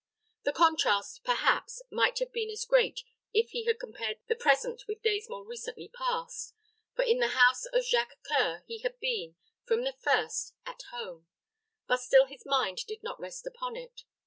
The 0.45 0.51
contrast, 0.51 1.23
perhaps, 1.23 1.83
might 1.91 2.17
have 2.17 2.31
been 2.33 2.49
as 2.49 2.65
great 2.65 3.01
if 3.33 3.51
he 3.51 3.65
had 3.65 3.79
compared 3.79 4.17
the 4.25 4.35
present 4.35 4.87
with 4.87 5.03
days 5.03 5.29
more 5.29 5.45
recently 5.45 5.89
passed; 5.89 6.55
for 6.95 7.03
in 7.03 7.19
the 7.19 7.37
house 7.37 7.67
of 7.67 7.85
Jacques 7.85 8.17
C[oe]ur 8.25 8.63
he 8.65 8.79
had 8.79 8.99
been, 8.99 9.35
from 9.63 9.83
the 9.83 9.93
first, 9.93 10.55
at 10.65 10.81
home; 10.89 11.27
but 11.85 11.97
still 11.97 12.25
his 12.25 12.47
mind 12.47 12.79
did 12.87 13.03
not 13.03 13.19
rest 13.19 13.45
upon 13.45 13.75
it. 13.75 14.05